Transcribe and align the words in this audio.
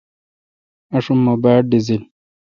آشم 0.95 1.19
مہ 1.25 1.33
باڑ 1.41 1.59
ڈزیل۔ 1.69 2.03